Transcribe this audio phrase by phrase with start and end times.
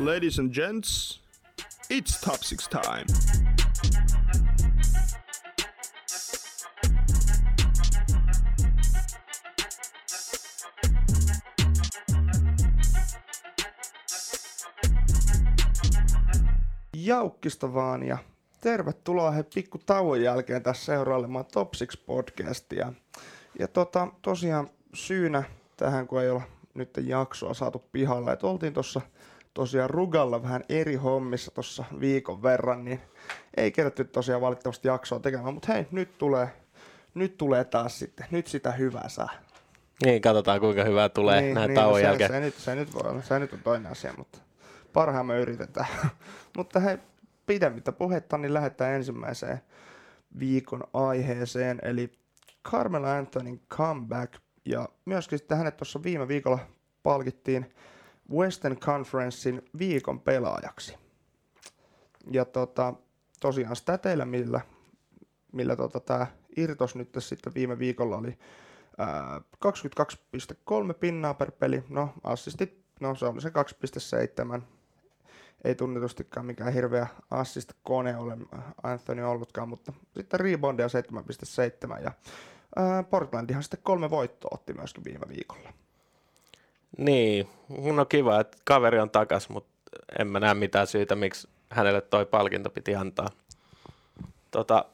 [0.00, 1.20] Ladies and gents,
[1.90, 3.04] it's top six time.
[16.94, 18.18] Jaukkista vaan ja
[18.60, 22.92] tervetuloa he pikku tauon jälkeen tässä seurailemaan Top 6 podcastia.
[23.58, 25.42] Ja tota, tosiaan syynä
[25.76, 26.42] tähän, kun ei olla
[26.74, 29.00] nyt jaksoa saatu pihalle, että oltiin tuossa
[29.54, 33.00] tosiaan Rugalla vähän eri hommissa tuossa viikon verran, niin
[33.56, 36.48] ei kerätty tosiaan valitettavasti jaksoa tekemään, mutta hei, nyt tulee,
[37.14, 39.30] nyt tulee taas sitten, nyt sitä hyvää saa.
[40.04, 42.30] Niin, katsotaan kuinka hyvää tulee niin, näin niin, tauon no se, jälkeen.
[42.30, 44.38] Se, nyt, se, nyt voi olla, se nyt on toinen asia, mutta
[44.92, 45.88] parhaamme yritetään.
[46.56, 46.98] mutta hei,
[47.46, 49.60] pidemmittä puhetta, niin lähdetään ensimmäiseen
[50.38, 52.12] viikon aiheeseen, eli
[52.68, 56.58] Carmelo Anthonyn comeback, ja myöskin sitten hänet tuossa viime viikolla
[57.02, 57.74] palkittiin
[58.32, 60.96] Western Conferencein viikon pelaajaksi.
[62.30, 62.94] Ja tota,
[63.40, 64.60] tosiaan stateilla, millä,
[65.52, 68.38] millä tota, tämä irtos nyt sitten viime viikolla oli
[68.98, 73.52] ää, 22,3 pinnaa per peli, no assistit, no se oli se
[74.58, 74.62] 2,7,
[75.64, 78.38] ei tunnetustikaan mikään hirveä assist kone ole
[78.82, 80.86] Anthony ollutkaan, mutta sitten reboundia
[81.96, 82.12] 7,7 ja
[82.76, 85.72] ää, Portlandihan sitten kolme voittoa otti myöskin viime viikolla.
[86.98, 87.48] Niin,
[87.96, 89.70] no kiva, että kaveri on takas, mutta
[90.18, 93.28] en mä näe mitään syytä, miksi hänelle toi palkinto piti antaa.
[94.50, 94.84] Tota,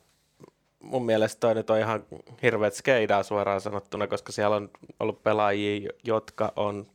[0.80, 2.05] mun mielestä toi nyt on ihan
[2.42, 6.86] hirveät skeidaa suoraan sanottuna, koska siellä on ollut pelaajia, jotka on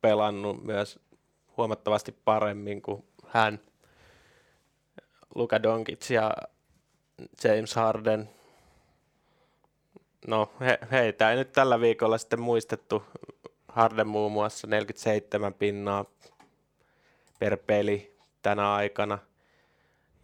[0.00, 0.98] pelannut myös
[1.56, 3.60] huomattavasti paremmin kuin hän.
[5.34, 6.34] Luka Doncic ja
[7.44, 8.30] James Harden.
[10.26, 13.02] No he, heitä ei nyt tällä viikolla sitten muistettu.
[13.76, 16.04] Harden muun muassa 47 pinnaa
[17.38, 19.18] per peli tänä aikana.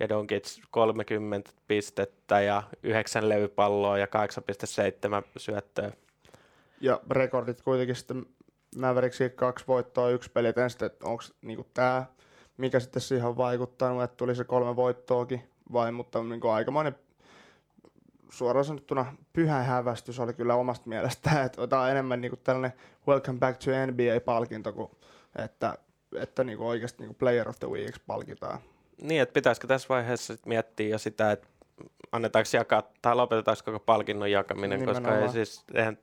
[0.00, 5.92] Ja Doncic 30 pistettä ja 9 levypalloa ja 8,7 syöttöä.
[6.80, 8.26] Ja rekordit kuitenkin sitten
[8.76, 12.06] Mavericksin kaksi voittoa, yksi peli, että sitten, että onko niinku tämä,
[12.56, 16.94] mikä sitten siihen on vaikuttanut, että tuli se kolme voittoakin vai, mutta niinku aikamoinen
[18.32, 22.72] suoraan sanottuna pyhä hävästys oli kyllä omasta mielestä, että tämä on enemmän niinku tällainen
[23.08, 24.90] Welcome Back to NBA-palkinto kuin
[25.44, 25.78] että,
[26.16, 28.58] että niinku oikeasti niinku Player of the Week palkitaan.
[29.02, 31.48] Niin, että pitäisikö tässä vaiheessa sit miettiä jo sitä, että
[32.12, 35.14] annetaanko jakaa tai lopetetaanko koko palkinnon jakaminen, Nimenomaan.
[35.14, 35.98] koska ei siis, eihän,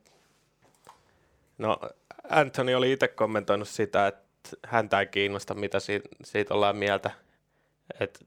[1.58, 1.80] no
[2.30, 4.30] Anthony oli itse kommentoinut sitä, että
[4.66, 7.12] häntä ei kiinnosta, mitä siitä, siitä ollaan mieltä.
[8.00, 8.20] Että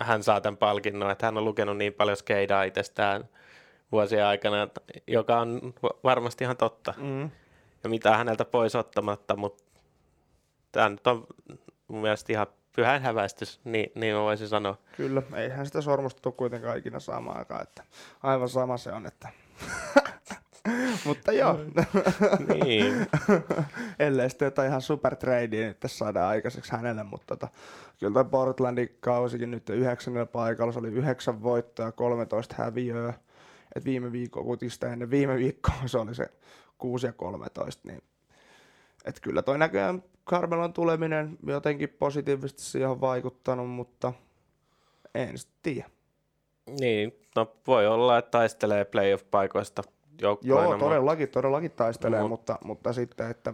[0.00, 3.28] hän saa tämän palkinnon, että hän on lukenut niin paljon skeidaa itsestään
[3.92, 4.68] vuosien aikana,
[5.06, 6.94] joka on varmasti ihan totta.
[6.96, 7.30] Mm.
[7.84, 9.64] Ja mitä häneltä pois ottamatta, mutta
[10.72, 11.26] tämä nyt on
[11.88, 14.78] mun mielestä ihan pyhän häväistys, niin, niin mä voisin sanoa.
[14.96, 17.84] Kyllä, eihän sitä sormusta tule kuitenkaan ikinä saamaan aikaan, että
[18.22, 19.28] aivan sama se on, että
[21.06, 21.58] Mutta joo.
[22.64, 23.06] niin.
[23.98, 27.48] Ellei sitten jotain ihan super tradea nyt tässä saadaan aikaiseksi hänelle, mutta tota,
[28.00, 33.14] kyllä toi Portlandin kausikin nyt yhdeksännellä paikalla, se oli yhdeksän voittoa ja 13 häviöä.
[33.74, 36.26] Et viime viikkoa, kuitenkin ennen viime viikkoa se oli se
[36.78, 38.02] 6 ja 13, niin
[39.04, 44.12] et kyllä toi näköjään Carmelon tuleminen jotenkin positiivisesti siihen on vaikuttanut, mutta
[45.14, 45.90] en sitten tiedä.
[46.80, 49.82] Niin, no voi olla, että taistelee playoff-paikoista
[50.20, 52.28] Joo, todellakin, todellakin taistelee, no.
[52.28, 53.52] mutta, mutta sitten, että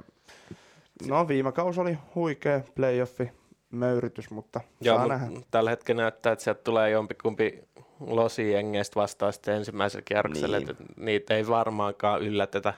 [1.09, 3.31] no viime kausi oli huikea playoffi,
[3.71, 5.27] möyrytys, mutta Joo, saa nähdä.
[5.51, 7.65] Tällä hetkellä näyttää, että sieltä tulee jompikumpi
[8.01, 10.71] losi jengeistä vastaan sitten ensimmäisellä kierroksella, niin.
[10.71, 12.75] että niitä ei varmaankaan yllätetä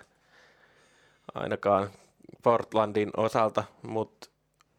[1.34, 1.90] ainakaan
[2.42, 4.28] Portlandin osalta, mutta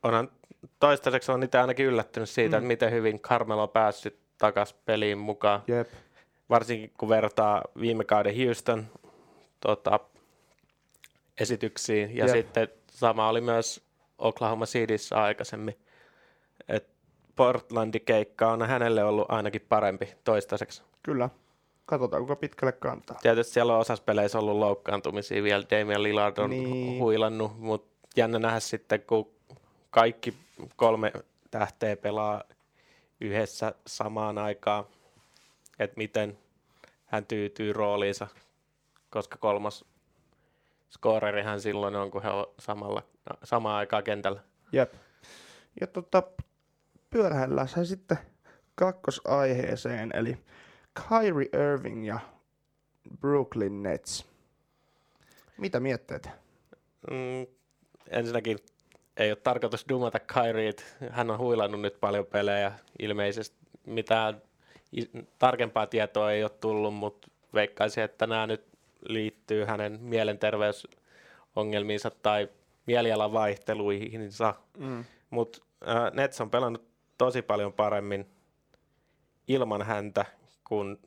[0.03, 0.31] onhan
[0.79, 2.57] toistaiseksi on niitä ainakin yllättynyt siitä, mm.
[2.57, 5.63] että miten hyvin Carmelo on päässyt takaisin peliin mukaan.
[5.67, 5.87] Jep
[6.49, 8.87] varsinkin kun vertaa viime kauden Houston
[9.59, 9.99] tota,
[11.39, 12.35] esityksiin, ja Jep.
[12.35, 13.87] sitten sama oli myös
[14.17, 15.77] Oklahoma Cityssä aikaisemmin.
[16.67, 16.89] Et
[17.35, 20.83] Portlandin keikka on hänelle ollut ainakin parempi toistaiseksi.
[21.03, 21.29] Kyllä.
[21.85, 23.19] Katsotaan, kuinka pitkälle kantaa.
[23.21, 25.63] Tietysti siellä on osassa peleissä ollut loukkaantumisia vielä.
[25.71, 26.99] Damian Lillard on niin.
[26.99, 29.31] huilannut, mutta jännä nähdä sitten, kun
[29.89, 30.33] kaikki
[30.75, 31.11] kolme
[31.51, 32.43] tähteä pelaa
[33.21, 34.85] yhdessä samaan aikaan
[35.79, 36.37] että miten
[37.05, 38.27] hän tyytyy rooliinsa,
[39.09, 39.85] koska kolmas
[41.43, 43.03] hän silloin on, kun he ovat samalla,
[43.43, 44.43] samaan aikaan kentällä.
[44.71, 44.93] Jep.
[45.81, 46.23] Ja tota,
[47.09, 48.17] pyörähellään se sitten
[48.75, 50.37] kakkosaiheeseen, eli
[51.07, 52.19] Kyrie Irving ja
[53.19, 54.25] Brooklyn Nets.
[55.57, 56.29] Mitä mietteet?
[57.11, 57.47] Mm,
[58.09, 58.57] ensinnäkin
[59.17, 60.97] ei ole tarkoitus dumata Kyriet.
[61.11, 62.71] Hän on huilannut nyt paljon pelejä.
[62.99, 64.41] Ilmeisesti mitään
[65.39, 68.65] tarkempaa tietoa ei ole tullut, mutta veikkaisin, että nämä nyt
[69.01, 72.49] liittyy hänen mielenterveysongelmiinsa tai
[72.85, 74.53] mielialan vaihteluihinsa.
[74.77, 75.05] Mm.
[75.29, 76.87] Mutta äh, Nets on pelannut
[77.17, 78.29] tosi paljon paremmin
[79.47, 80.25] ilman häntä
[80.67, 80.97] kuin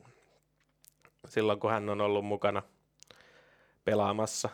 [1.27, 2.63] silloin, kun hän on ollut mukana
[3.85, 4.49] pelaamassa.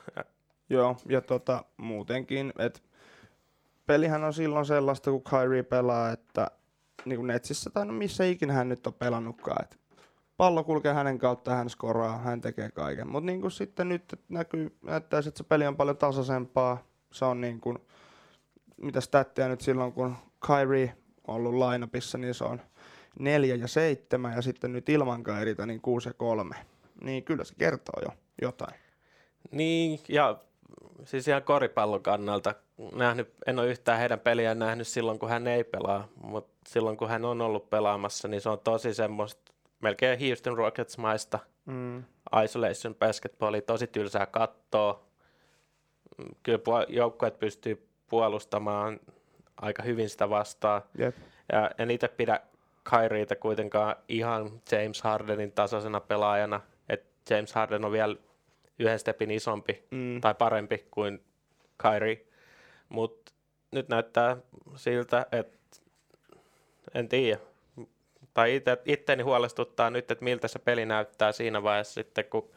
[0.70, 2.80] Joo, ja tota, muutenkin, että
[3.86, 6.52] pelihän on silloin sellaista, kun Kyrie pelaa, että
[7.06, 9.76] niin kuin Netsissä tai no missä ikinä hän nyt on pelannutkaan, että
[10.38, 13.08] pallo kulkee hänen kautta, hän skoraa, hän tekee kaiken.
[13.08, 16.84] Mutta niin sitten nyt näkyy, näyttää, että se peli on paljon tasaisempaa.
[17.12, 17.78] Se on niin kuin,
[18.78, 20.16] mitä statteja nyt silloin, kun
[20.48, 20.94] Kyrie
[21.28, 22.62] on ollut lainapissa, niin se on
[23.20, 26.56] neljä ja seitsemän, ja sitten nyt ilman Kairita niin kuusi ja kolme.
[27.02, 28.10] Niin kyllä se kertoo jo
[28.42, 28.76] jotain.
[29.52, 30.40] Niin, ja
[31.06, 32.56] siis ihan koripallon kannalta
[32.94, 37.10] nähnyt, en ole yhtään heidän peliään nähnyt silloin, kun hän ei pelaa, mutta silloin, kun
[37.10, 42.04] hän on ollut pelaamassa, niin se on tosi semmoista melkein Houston Rockets-maista mm.
[42.44, 45.08] isolation basketballia, tosi tylsää kattoa.
[46.44, 49.00] Kyllä joukkueet pystyy puolustamaan
[49.62, 50.82] aika hyvin sitä vastaan.
[51.00, 51.16] Yep.
[51.52, 52.40] Ja en itse pidä
[52.90, 56.62] Kyrieta kuitenkaan ihan James Hardenin tasoisena pelaajana.
[56.90, 58.16] Et James Harden on vielä
[58.80, 60.22] yhden stepin isompi mm.
[60.22, 61.24] tai parempi kuin
[61.78, 62.27] Kyrie.
[62.89, 63.34] Mutta
[63.72, 64.38] nyt näyttää
[64.75, 65.57] siltä, että
[66.94, 67.39] en tiedä.
[68.34, 72.50] Tai itse, itteni huolestuttaa nyt, että miltä se peli näyttää siinä vaiheessa sitten, kun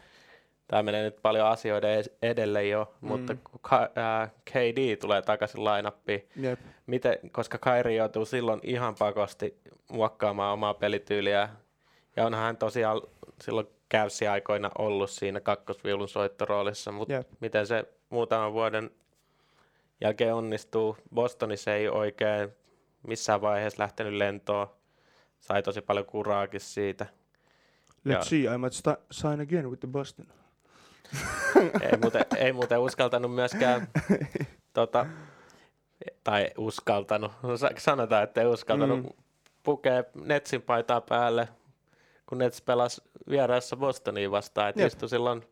[0.69, 3.09] tämä menee nyt paljon asioiden edelle jo, mm.
[3.09, 3.61] mutta kun
[4.51, 6.61] KD tulee takaisin lainappiin, yep.
[6.87, 9.57] miten, koska Kairi joutuu silloin ihan pakosti
[9.89, 11.49] muokkaamaan omaa pelityyliä,
[12.17, 13.03] ja onhan hän tosiaan
[13.43, 17.29] silloin käysi-aikoina ollut siinä kakkosviulun soittoroolissa, mutta yep.
[17.41, 18.91] miten se muutaman vuoden
[20.01, 20.97] jälkeen onnistuu.
[21.15, 22.53] Bostonissa ei oikein
[23.07, 24.67] missään vaiheessa lähtenyt lentoon.
[25.41, 27.07] Sai tosi paljon kuraakin siitä.
[28.09, 30.27] Let's ja, see, I might sta- sign again with the Boston.
[31.83, 33.89] ei, muuten, ei muuten uskaltanut myöskään,
[34.73, 35.07] tota,
[36.25, 37.33] tai uskaltanut,
[37.79, 39.09] sanotaan, että ei uskaltanut mm.
[39.63, 41.49] pukea Netsin paitaa päälle,
[42.27, 45.43] kun Nets pelasi vieraassa Bostoniin vastaan, että istui silloin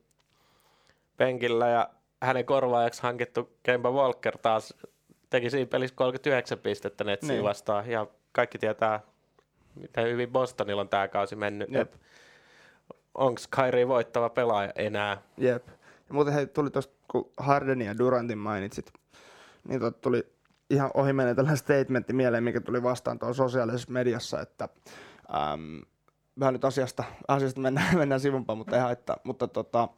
[1.16, 1.90] penkillä ja
[2.22, 4.74] hänen korvaajaksi hankittu Kemba Walker taas
[5.30, 7.44] teki siinä pelissä 39 pistettä Netsiin niin.
[7.44, 9.00] vastaan ja kaikki tietää,
[9.74, 11.68] miten hyvin Bostonilla on tämä kausi mennyt.
[13.14, 15.22] Onko Kyrie voittava pelaaja enää?
[15.36, 15.66] Jep.
[16.08, 18.92] Ja muuten hei, tuli tuosta, kun Hardenin ja Durantin mainitsit,
[19.68, 20.26] niin tuli
[20.70, 24.68] ihan ohi menee tällainen statementti mieleen, mikä tuli vastaan tuolla sosiaalisessa mediassa, että
[25.34, 25.80] äm,
[26.40, 29.16] vähän nyt asiasta, asiasta mennään, mennään sivumpaan, mutta ei haittaa.
[29.24, 29.88] Mutta tota,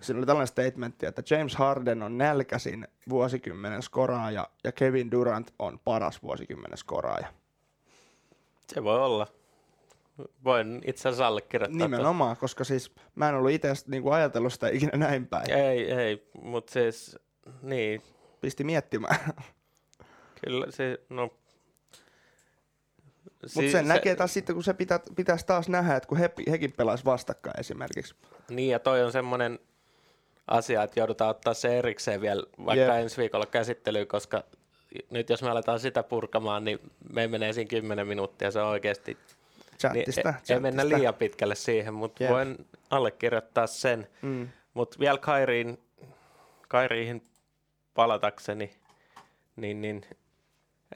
[0.00, 5.80] siinä oli tällainen statementti, että James Harden on nälkäsin vuosikymmenen skoraaja ja Kevin Durant on
[5.84, 7.26] paras vuosikymmenen skoraaja.
[8.74, 9.26] Se voi olla.
[10.44, 11.88] Voin itse asiassa allekirjoittaa.
[11.88, 12.40] Nimenomaan, to.
[12.40, 15.50] koska siis mä en ollut itse niinku ajatellut sitä ikinä näin päin.
[15.50, 17.18] Ei, ei, mutta siis
[17.62, 18.02] niin.
[18.40, 19.16] Pisti miettimään.
[20.44, 21.30] Kyllä se, no
[23.42, 26.18] mutta siis sen se, näkee taas sitten, kun se pitä, pitäisi taas nähdä, että kun
[26.18, 28.14] he, hekin pelaisi vastakkain esimerkiksi.
[28.50, 29.58] Niin, ja toi on semmoinen
[30.50, 33.02] asia, että joudutaan ottaa se erikseen vielä vaikka yep.
[33.02, 34.44] ensi viikolla käsittelyyn, koska
[35.10, 36.80] nyt jos me aletaan sitä purkamaan, niin
[37.12, 39.18] me menee siinä 10 minuuttia, se on oikeasti...
[39.78, 40.54] Chattista, niin, chattista.
[40.54, 42.32] Ei mennä liian pitkälle siihen, mutta yep.
[42.32, 44.08] voin allekirjoittaa sen.
[44.22, 44.48] Mm.
[44.74, 45.78] Mutta vielä Kairiin,
[46.68, 47.26] Kairiihin
[47.94, 48.76] palatakseni,
[49.56, 50.06] niin, niin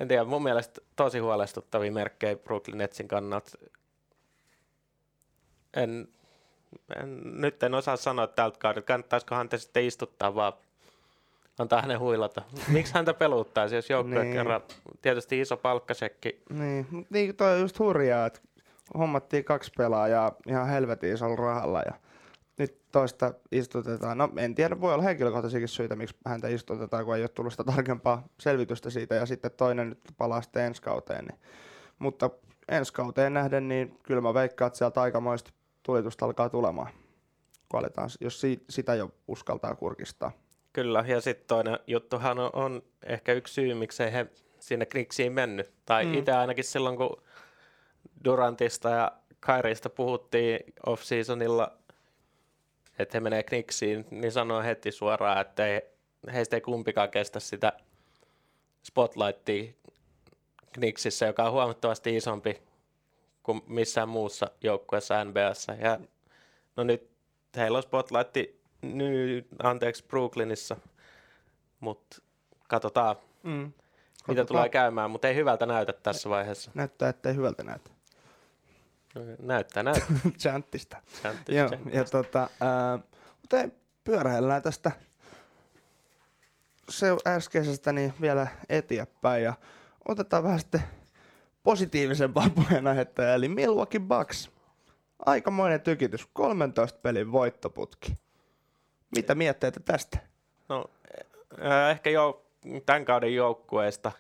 [0.01, 3.51] en tiedä, mun mielestä tosi huolestuttavia merkkejä Brooklyn Netsin kannalta.
[5.77, 6.09] En,
[6.97, 10.53] en, nyt en osaa sanoa tältä kaudelta, kannattaisiko häntä sitten istuttaa vaan
[11.59, 12.43] antaa hänen huilata.
[12.69, 14.35] Miksi häntä peluuttaisi, jos joukkue niin.
[14.35, 14.61] kerran,
[15.03, 16.43] tietysti iso palkkasekki.
[16.51, 18.41] Niin, niin toi on just hurjaa, että
[18.99, 21.93] hommattiin kaksi pelaajaa ihan helvetin isolla rahalla ja
[22.59, 24.19] nyt toista istutetaan.
[24.19, 27.65] No en tiedä, voi olla henkilökohtaisiakin syitä, miksi häntä istutetaan, kun ei ole tullut sitä
[27.65, 29.15] tarkempaa selvitystä siitä.
[29.15, 31.25] Ja sitten toinen nyt palaa sitten ensi kauteen.
[31.25, 31.41] Niin.
[31.99, 32.31] Mutta
[32.69, 35.51] ensi kauteen nähden, niin kyllä mä veikkaan, että sieltä aikamoista
[35.87, 36.93] tulitusta alkaa tulemaan,
[37.69, 40.33] kun aletaan, jos si- sitä jo uskaltaa kurkistaa.
[40.73, 44.27] Kyllä, ja sitten toinen juttuhan on, on ehkä yksi syy, miksei he
[44.61, 45.73] sinne Knicksiin mennyt.
[45.87, 46.15] Tai mm.
[46.15, 47.23] itse ainakin silloin, kun
[48.25, 51.71] Durantista ja Kairista puhuttiin off-seasonilla–
[52.99, 55.83] että he menee Knicksiin, niin sanoo heti suoraan, että ei,
[56.33, 57.73] heistä ei kumpikaan kestä sitä
[58.83, 59.73] spotlightia
[60.73, 62.63] Knicksissä, joka on huomattavasti isompi
[63.45, 65.73] kuin missään muussa joukkueessa NBAssa.
[65.73, 66.01] Ja
[66.77, 67.11] no nyt
[67.57, 70.77] heillä on spotlighti nyt, anteeksi, Brooklynissa,
[71.81, 72.17] mutta
[72.69, 73.17] katsotaan.
[73.43, 73.73] Mm.
[74.29, 76.71] mitä tulee käymään, mutta ei hyvältä näytä tässä vaiheessa.
[76.75, 77.91] Näyttää, ettei hyvältä näytä.
[79.39, 80.17] Näyttää, näyttää.
[80.43, 80.97] Chanttista.
[81.21, 81.99] Chanttista, Joo, chanttista.
[81.99, 82.99] ja tota, ää,
[83.41, 83.69] mutta ei,
[84.05, 84.93] pyöräillään tästä
[86.89, 89.55] se äskeisestä niin vielä eteenpäin ja
[90.09, 90.83] otetaan vähän sitten
[91.65, 94.51] positiivisempaa puheenaihetta, eli Milwaukee Bucks.
[95.27, 98.13] Aikamoinen tykitys, 13 pelin voittoputki.
[99.17, 100.19] Mitä mietteitä tästä?
[100.69, 100.85] No,
[101.65, 102.47] äh, ehkä jo
[102.87, 104.13] tämän kauden joukkueesta,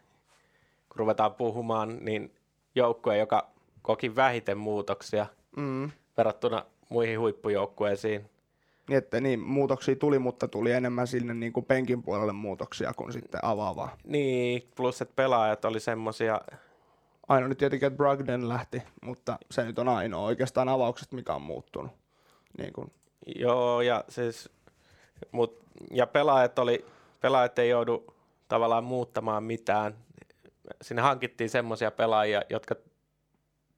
[0.88, 2.34] kun ruvetaan puhumaan, niin
[2.74, 3.50] joukkue, joka
[3.82, 5.90] koki vähiten muutoksia Mm.
[6.16, 8.30] verrattuna muihin huippujoukkueisiin.
[8.88, 13.12] Niin, että niin, muutoksia tuli, mutta tuli enemmän sinne niin kuin penkin puolelle muutoksia kuin
[13.12, 13.96] sitten avaavaa.
[14.04, 16.40] Niin, plus että pelaajat oli semmosia,
[17.28, 21.42] Ainoa nyt tietenkin, että Brogden lähti, mutta se nyt on ainoa oikeastaan avaukset, mikä on
[21.42, 21.92] muuttunut.
[22.58, 22.92] Niin kuin,
[23.36, 24.50] joo, ja siis,
[25.32, 25.58] mut,
[25.90, 26.84] ja pelaajat oli,
[27.20, 28.14] pelaajat ei joudu
[28.48, 29.94] tavallaan muuttamaan mitään.
[30.82, 32.74] Sinne hankittiin semmoisia pelaajia, jotka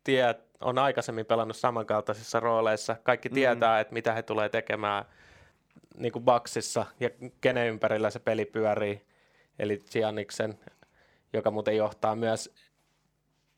[0.05, 2.97] tie, on aikaisemmin pelannut samankaltaisissa rooleissa.
[3.03, 3.35] Kaikki Mm.
[3.35, 5.05] tietää, että mitä he tulee tekemään
[5.97, 7.11] niin kuin Baksissa ja
[7.41, 9.07] kenen ympärillä se peli pyörii.
[9.59, 10.59] Eli Gianniksen,
[11.33, 12.55] joka muuten johtaa myös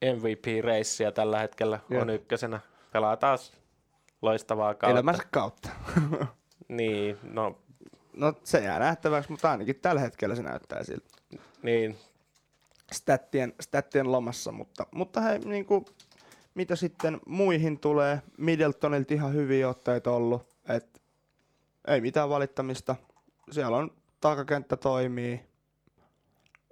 [0.04, 2.02] MVP-reissiä tällä hetkellä, Joo.
[2.02, 2.60] on ykkösenä.
[2.92, 3.52] Pelaa taas
[4.22, 4.90] loistavaa kautta.
[4.90, 5.68] elämänsä kautta.
[6.68, 7.58] Niin, no
[8.18, 11.06] No se jää nähtäväksi, mutta ainakin tällä hetkellä se näyttää siltä
[11.62, 11.96] niin,
[12.92, 14.52] stattien, stattien lomassa.
[14.52, 15.84] Mutta, mutta hei, niin kuin,
[16.54, 20.42] mitä sitten muihin tulee, Middletonilta ihan hyviä otteita ollut.
[20.68, 21.02] Et,
[21.88, 22.96] ei mitään valittamista.
[23.50, 23.90] Siellä on
[24.20, 25.40] takakenttä toimii,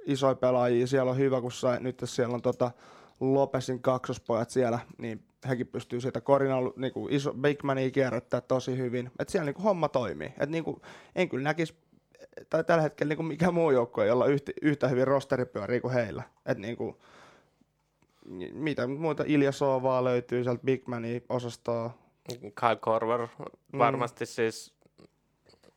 [0.06, 2.70] isoja pelaajia, siellä on hyvä, kun sai, nyt siellä on tota
[3.20, 8.78] Lopesin kaksospojat siellä, niin hekin pystyy sieltä korinalla niin kuin iso Big Mania kierrättää tosi
[8.78, 9.10] hyvin.
[9.18, 10.34] Et siellä niin kuin homma toimii.
[10.40, 10.82] Et niin kuin,
[11.14, 11.74] en kyllä näkisi,
[12.50, 15.94] tai tällä hetkellä niin kuin mikä muu joukkue, jolla yhtä, yhtä hyvin rosteri pyörii kuin
[15.94, 16.22] heillä.
[16.46, 16.96] Et niin kuin,
[18.52, 21.90] mitä muuta Iljasovaa löytyy sieltä Big Mania osastoa.
[22.40, 23.28] Kyle Korver
[23.78, 24.74] varmasti siis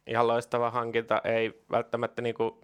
[0.08, 1.22] ihan loistava hankinta.
[1.24, 2.62] Ei välttämättä niinku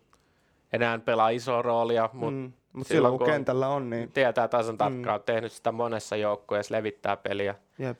[0.73, 2.53] enää pelaa isoa roolia, mutta Mm.
[2.75, 5.25] Mutta silloin, silloin kun kun kentällä on, niin tietää tasan tarkkaan, mm.
[5.25, 7.55] tehnyt sitä monessa joukkueessa, levittää peliä.
[7.79, 7.99] jep.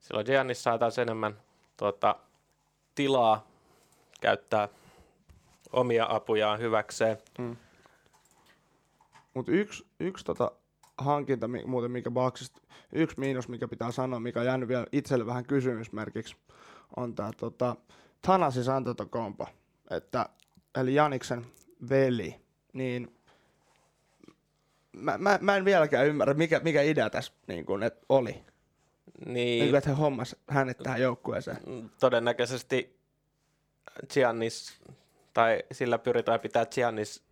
[0.00, 1.36] Silloin Giannis saa taas enemmän
[1.76, 2.16] tuota,
[2.94, 3.46] tilaa
[4.20, 4.68] käyttää
[5.72, 7.18] omia apujaan hyväkseen.
[9.34, 10.52] Mutta yksi, yksi tota
[10.98, 12.60] hankinta muuten, mikä Bucksista,
[12.92, 16.36] yksi miinus, mikä pitää sanoa, mikä on jäänyt vielä itselle vähän kysymysmerkiksi,
[16.96, 17.76] on tämä tota,
[18.22, 19.46] Thanasis Antetokounmpo,
[19.90, 20.28] että
[20.80, 21.46] eli Janiksen
[21.90, 22.40] veli,
[22.72, 23.14] niin
[24.92, 28.30] mä, mä, mä en vieläkään ymmärrä, mikä, mikä idea tässä niin kun, et oli.
[28.32, 28.44] Niin,
[29.34, 31.90] Niin, niin että he hommas hänet tähän joukkueeseen.
[32.00, 32.98] todennäköisesti
[34.14, 34.80] Giannis,
[35.34, 37.22] tai sillä pyritään pitää Giannis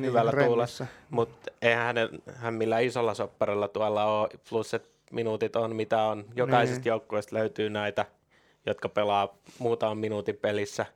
[0.00, 0.56] hyvällä tuulella.
[0.56, 0.86] rennissä.
[1.10, 6.24] Mutta eihän hänen, hän millään isolla sopparilla tuolla ole, plus että minuutit on mitä on.
[6.34, 6.88] Jokaisesta Niin.
[6.88, 8.06] joukkueesta löytyy näitä,
[8.66, 10.86] jotka pelaa muutaman minuutin pelissä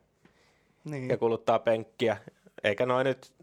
[0.83, 1.09] Niin.
[1.09, 2.17] ja kuluttaa penkkiä.
[2.63, 3.33] Eikä noin nyt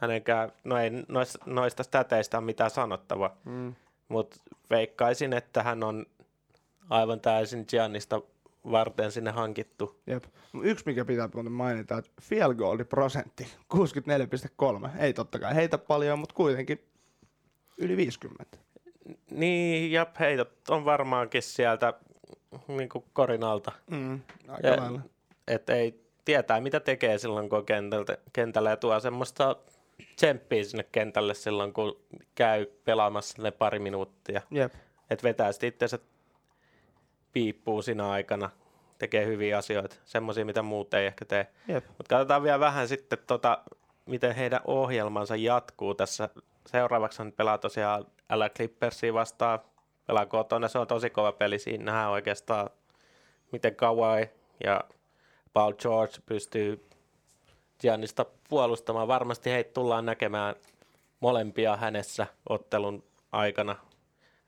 [0.00, 3.74] hänenkään, no ei noista, noista stäteistä ole mitään sanottavaa, Mm.
[4.08, 4.36] mutta
[4.70, 6.06] veikkaisin, että hän on
[6.90, 8.22] aivan täysin Giannista
[8.70, 10.00] varten sinne hankittu.
[10.06, 10.24] Jep.
[10.62, 14.88] Yksi, mikä pitää muuten mainita, että field goal prosentti 64,3.
[14.98, 16.84] Ei totta kai heitä paljon, mutta kuitenkin
[17.78, 18.58] yli 50.
[19.30, 21.94] Niin, ja heitot on varmaankin sieltä
[22.68, 23.72] niin korin alta.
[23.90, 25.00] Mm, aika Ja- lailla.
[25.48, 29.56] että ei tietää, mitä tekee silloin, kun on kentältä, kentällä ja tuo semmoista
[30.16, 32.00] tsemppiä sinne kentälle silloin, kun
[32.34, 34.40] käy pelaamassa ne pari minuuttia.
[34.50, 34.74] Jep.
[35.10, 35.98] Että vetää sitten itsensä
[37.32, 38.50] piippuun siinä aikana,
[38.98, 41.46] tekee hyviä asioita, semmoisia, mitä muut ei ehkä tee.
[41.88, 43.58] Mutta katsotaan vielä vähän sitten, tota,
[44.06, 46.28] miten heidän ohjelmansa jatkuu tässä.
[46.66, 49.58] Seuraavaksi hän pelaa tosiaan LA Clippersia vastaan,
[50.06, 52.70] pelaa kotona, se on tosi kova peli, siinä nähdään oikeastaan,
[53.52, 54.30] miten Kawhi
[54.64, 54.80] ja
[55.52, 56.86] Paul George pystyy
[57.80, 59.08] Giannista puolustamaan.
[59.08, 60.54] Varmasti heitä tullaan näkemään
[61.20, 63.76] molempia hänessä ottelun aikana.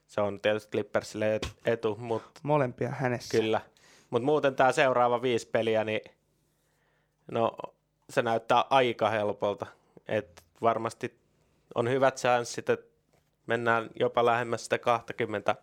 [0.06, 3.38] Se on tietysti Clippersille et- etu, mutta Molempia hänessä.
[3.38, 3.60] Kyllä.
[4.10, 6.00] Mutta muuten tämä seuraava viisi peliä, niin
[7.30, 7.52] no,
[8.10, 9.66] se näyttää aika helpolta.
[10.08, 11.18] Et varmasti
[11.74, 12.92] on hyvät chanssit, että
[13.46, 15.56] mennään jopa lähemmäs sitä 20.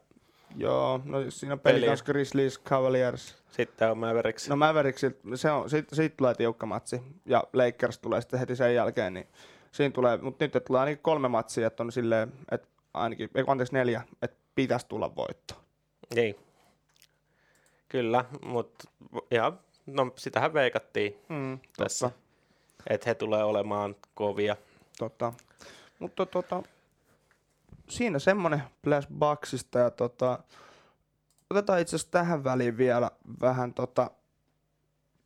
[0.55, 1.79] Joo, no siinä on Peliä.
[1.79, 3.43] Pelicans, Grizzlies, Cavaliers.
[3.51, 4.49] Sitten on Mavericks.
[4.49, 5.01] No Mavericks,
[5.35, 7.01] se on, siitä, siitä tulee tiukka matsi.
[7.25, 9.27] Ja Lakers tulee sitten heti sen jälkeen, niin
[9.71, 13.73] siinä tulee, mutta nyt tulee ainakin kolme matsia, että on silleen, että ainakin, ei anteeksi
[13.73, 15.53] neljä, että pitäisi tulla voitto.
[16.15, 16.35] Niin.
[17.89, 18.89] Kyllä, mutta
[19.31, 19.53] ja,
[19.85, 22.11] no, sitähän veikattiin Mm, tässä,
[22.89, 24.55] että he tulee olemaan kovia.
[24.99, 25.33] Tota,
[25.99, 26.63] mutta tota,
[27.89, 30.39] siinä semmonen Bless Bucksista ja tota,
[31.49, 34.11] otetaan itse asiassa tähän väliin vielä vähän tota,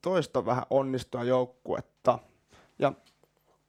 [0.01, 2.19] toista vähän onnistua joukkuetta.
[2.79, 2.93] Ja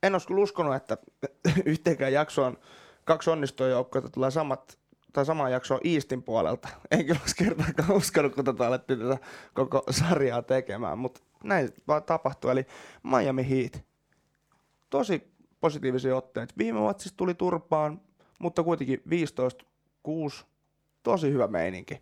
[0.03, 0.99] en olisi uskonut, että
[1.65, 2.59] yhteenkään jaksoon
[3.05, 4.79] kaksi onnistua joukkuetta tulee samat
[5.13, 6.69] tai samaan jaksoon Eastin puolelta.
[6.91, 9.19] En kyllä olisi kertaakaan uskonut, kun tätä alettiin tätä
[9.55, 12.53] koko sarjaa tekemään, mutta näin vaan tapahtui.
[12.53, 12.67] Eli
[13.03, 13.85] Miami Heat.
[14.91, 16.55] Tosi positiivisia otteita.
[16.59, 18.01] Viime matsissa tuli turpaan,
[18.39, 19.03] mutta kuitenkin
[20.41, 20.45] 15-6.
[21.03, 22.01] Tosi hyvä meininki.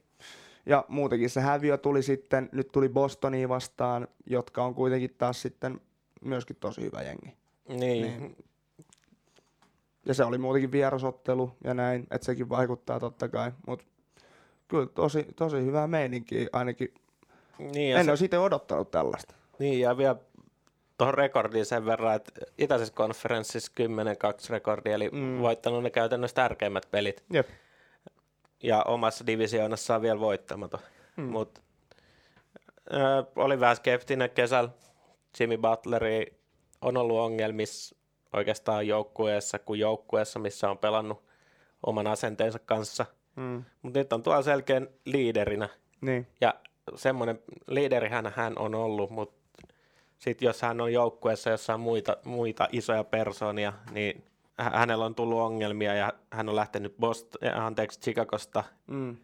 [0.67, 5.81] Ja muutenkin se häviö tuli sitten, nyt tuli Bostoniin vastaan, jotka on kuitenkin taas sitten
[6.25, 7.37] myöskin tosi hyvä jengi.
[7.69, 7.79] Niin.
[7.79, 8.37] niin.
[10.07, 13.85] Ja se oli muutenkin vierasottelu ja näin, että sekin vaikuttaa totta kai, mutta
[14.69, 16.95] kyllä tosi, tosi hyvää meininkiä ainakin.
[17.59, 18.11] Niin, en se...
[18.11, 19.35] olisi itse odottanut tällaista.
[19.59, 20.17] Niin, ja vielä
[20.99, 23.73] tuohon rekordiin sen verran, että itäisessä konferenssissa
[24.49, 25.39] 10-2 rekordi, eli mm.
[25.39, 27.25] voittanut ne käytännössä tärkeimmät pelit.
[27.33, 27.49] Jep.
[28.63, 30.81] Ja omassa divisioonassa on vielä voittamaton.
[31.17, 31.25] Mm.
[31.25, 31.59] Mut,
[32.95, 34.71] äh, oli vähän skeptinen kesällä.
[35.41, 36.41] Jimmy Butleri
[36.81, 37.97] on ollut ongelmissa
[38.33, 41.25] oikeastaan joukkueessa kuin joukkueessa, missä on pelannut
[41.87, 43.07] oman asenteensa kanssa.
[43.37, 43.65] Mm.
[43.83, 45.69] Mutta nyt on tuolla selkeän liiderinä.
[46.01, 46.27] Niin.
[46.41, 46.55] Ja
[46.95, 49.42] semmoinen liideri hän, hän on ollut, mutta
[50.23, 54.25] sitten jos hän on joukkueessa, jossa on muita, muita isoja persoonia, niin
[54.59, 59.17] hänellä on tullut ongelmia ja hän on lähtenyt Boston, anteeksi, Chicagosta, mm.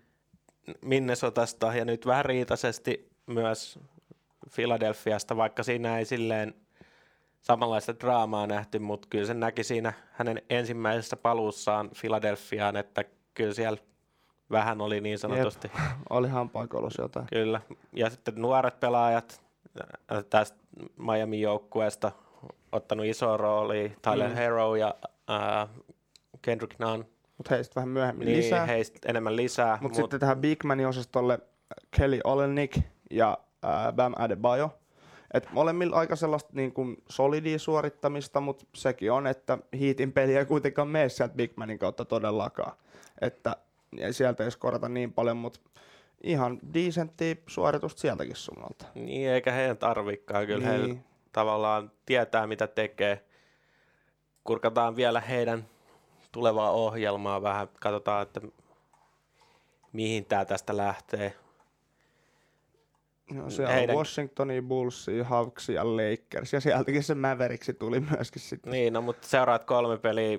[0.84, 3.78] Minnesotasta ja nyt vähän riitaisesti myös
[4.54, 6.54] Philadelphiasta, vaikka siinä ei silleen
[7.40, 13.78] samanlaista draamaa nähty, mutta kyllä se näki siinä hänen ensimmäisessä paluussaan Philadelphiaan, että kyllä siellä
[14.50, 15.70] vähän oli niin sanotusti.
[15.74, 15.84] Jep.
[16.10, 17.26] oli hampaakolus jotain.
[17.26, 17.60] Kyllä.
[17.92, 19.47] Ja sitten nuoret pelaajat
[20.30, 20.58] tästä
[20.96, 22.12] Miami joukkueesta
[22.72, 24.34] ottanut iso rooli, Tyler mm.
[24.34, 25.84] Hero ja uh,
[26.42, 27.04] Kendrick Nunn.
[27.36, 28.66] Mutta heistä vähän myöhemmin niin, lisää.
[28.66, 29.78] heistä enemmän lisää.
[29.80, 30.04] Mutta mut...
[30.04, 31.38] sitten tähän Big Manin osastolle
[31.96, 32.78] Kelly Olenik
[33.10, 34.70] ja uh, Bam Adebayo.
[35.34, 40.46] Et molemmilla aika sellaista niin kuin solidia suorittamista, mutta sekin on, että Heatin peli ei
[40.46, 42.72] kuitenkaan mene sieltä Big Manin kautta todellakaan.
[43.20, 43.56] Että
[44.10, 45.60] sieltä ei skorata niin paljon, mutta
[46.22, 48.86] ihan decentti suoritusta sieltäkin suunnalta.
[48.94, 50.46] Niin, eikä heidän tarvikaan.
[50.46, 50.96] Kyllä niin.
[50.96, 51.02] he
[51.32, 53.24] tavallaan tietää, mitä tekee.
[54.44, 55.68] Kurkataan vielä heidän
[56.32, 57.68] tulevaa ohjelmaa vähän.
[57.80, 58.40] Katsotaan, että
[59.92, 61.34] mihin tämä tästä lähtee.
[63.32, 63.90] No, heidän...
[63.90, 68.70] on Washingtoni, Bulls, Hawks ja Lakers, ja sieltäkin se Mavericksi tuli myöskin sitten.
[68.70, 70.38] Niin, no mutta seuraat kolme peliä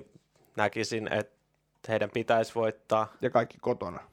[0.56, 1.32] näkisin, että
[1.88, 3.12] heidän pitäisi voittaa.
[3.20, 4.09] Ja kaikki kotona.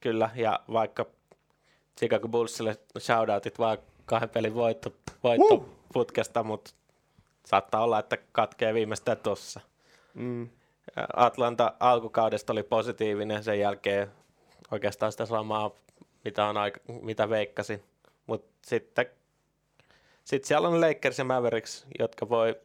[0.00, 1.06] Kyllä, ja vaikka
[1.98, 4.92] Chicago Bullsille shoutoutit vaan kahden pelin voitto,
[5.24, 5.68] voitto uh!
[5.92, 6.70] putkesta, mutta
[7.46, 9.60] saattaa olla, että katkee viimeistään tossa.
[10.14, 10.48] Mm.
[11.16, 14.10] Atlanta alkukaudesta oli positiivinen, sen jälkeen
[14.70, 15.70] oikeastaan sitä samaa,
[16.24, 17.82] mitä, on aika, mitä veikkasin.
[18.26, 19.06] Mutta sitten
[20.24, 22.56] sit siellä on Lakers ja Mavericks, jotka voi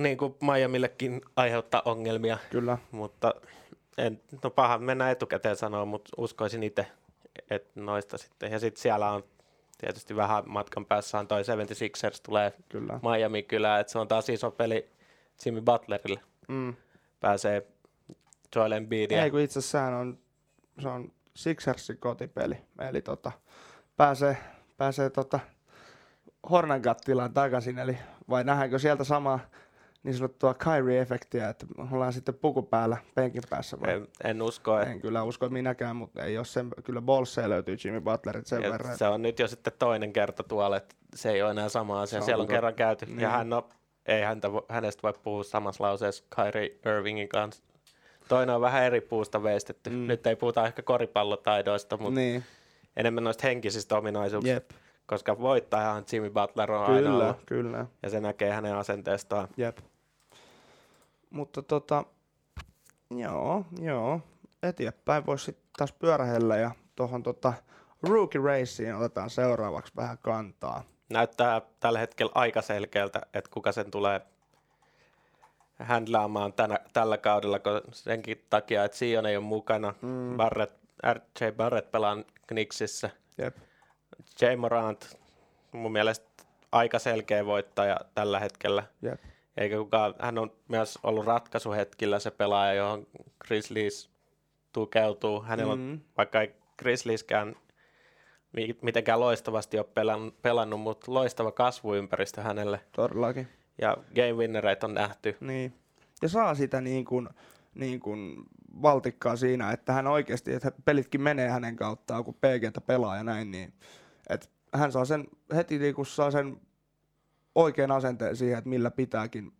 [0.00, 2.38] niin kuin Miamillekin aiheuttaa ongelmia.
[2.50, 2.78] Kyllä.
[2.90, 3.34] Mutta
[4.06, 6.86] en, no paha mennä etukäteen sanoa, mutta uskoisin itse,
[7.50, 8.52] että noista sitten.
[8.52, 9.24] Ja sitten siellä on
[9.78, 13.00] tietysti vähän matkan päässä on toi 76ers tulee Kyllä.
[13.02, 14.90] Miami kylään, että se on taas iso peli
[15.44, 16.20] Jimmy Butlerille.
[16.48, 16.74] Mm.
[17.20, 17.66] Pääsee
[18.56, 19.24] Joel Embiidia.
[19.24, 20.18] Ei kun itse asiassa on,
[20.78, 22.56] se on Sixersin kotipeli,
[22.88, 23.32] eli tota,
[23.96, 24.36] pääsee,
[24.76, 25.40] pääsee tota
[26.50, 29.40] Hornaguttilaan takaisin, eli vai nähdäänkö sieltä samaa
[30.02, 33.80] niin sanottua Kyrie-efektiä, että ollaan sitten puku päällä penkin päässä.
[33.80, 33.92] Vai?
[33.92, 34.78] En, en usko.
[34.78, 35.02] En että...
[35.02, 38.98] kyllä usko minäkään, mutta ei ole sen, kyllä Bolsseja löytyy Jimmy Butlerit sen ja verran.
[38.98, 42.18] Se on nyt jo sitten toinen kerta tuolla, että se ei ole enää sama asia.
[42.18, 42.54] On Siellä on to...
[42.54, 43.06] kerran käyty.
[43.06, 43.20] Niin.
[43.20, 43.62] Ja hän on,
[44.06, 47.64] ei häntä, hänestä voi puhua samassa lauseessa Kyrie Irvingin kanssa.
[48.28, 49.90] Toinen on vähän eri puusta veistetty.
[49.90, 50.06] Mm.
[50.06, 52.44] Nyt ei puhuta ehkä koripallotaidoista, mutta niin.
[52.96, 54.54] enemmän noista henkisistä ominaisuuksista.
[54.54, 54.70] Jep.
[55.10, 57.42] Koska voittajahan Jimmy Butler on kyllä, aina ollut.
[57.46, 59.48] Kyllä, Ja se näkee hänen asenteestaan.
[59.56, 59.78] Jep.
[61.30, 62.04] Mutta tota,
[63.16, 64.20] joo, joo.
[64.62, 67.52] Eteenpäin voisi sitten taas pyörähellä ja tuohon tota
[68.02, 70.82] Rookie Raceen otetaan seuraavaksi vähän kantaa.
[71.08, 74.20] Näyttää tällä hetkellä aika selkeältä, että kuka sen tulee
[75.78, 79.94] handlaamaan tänä, tällä kaudella, kun senkin takia, että Sion ei ole mukana.
[80.02, 80.36] Mm.
[80.36, 80.74] Barrett,
[81.12, 83.10] RJ Barrett pelaa Knicksissä.
[83.38, 83.56] Jep.
[84.40, 84.56] J.
[84.56, 85.18] Morant,
[85.72, 88.82] mun mielestä aika selkeä voittaja tällä hetkellä.
[89.02, 89.20] Jep.
[89.56, 93.06] Eikä kukaan, hän on myös ollut ratkaisuhetkillä se pelaaja, johon
[93.46, 94.10] Grizzlies
[94.72, 95.42] tukeutuu.
[95.42, 95.92] Hänellä mm-hmm.
[95.92, 97.56] on, vaikka ei Grizzlieskään
[98.82, 102.80] mitenkään loistavasti ole pelannut, pelannut mutta loistava kasvuympäristö hänelle.
[102.92, 103.48] Todellakin.
[103.80, 105.36] Ja game winnereitä on nähty.
[105.40, 105.74] Niin.
[106.22, 107.28] Ja saa sitä niin kuin,
[107.74, 108.36] niin kuin
[108.82, 113.50] valtikkaa siinä, että hän oikeasti, että pelitkin menee hänen kauttaan, kun PGtä pelaa ja näin,
[113.50, 113.72] niin
[114.30, 116.60] että hän saa sen heti niin kun saa sen
[117.54, 119.52] oikean asenteen siihen, että millä pitääkin.